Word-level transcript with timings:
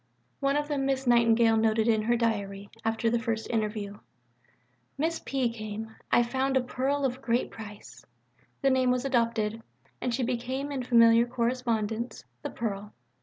Of 0.01 0.41
one 0.41 0.55
of 0.57 0.67
them 0.67 0.87
Miss 0.87 1.05
Nightingale 1.05 1.57
noted 1.57 1.87
in 1.87 2.01
her 2.01 2.17
diary, 2.17 2.71
after 2.83 3.07
the 3.11 3.19
first 3.19 3.47
interview: 3.51 3.99
"Miss 4.97 5.21
P. 5.23 5.47
came. 5.53 5.95
I 6.11 6.21
have 6.23 6.31
found 6.31 6.57
a 6.57 6.61
pearl 6.63 7.05
of 7.05 7.21
great 7.21 7.51
price." 7.51 8.03
The 8.63 8.71
name 8.71 8.89
was 8.89 9.05
adopted, 9.05 9.61
and 10.01 10.11
she 10.11 10.23
became 10.23 10.71
in 10.71 10.81
familiar 10.81 11.27
correspondence 11.27 12.23
"The 12.41 12.49
Pearl." 12.49 12.95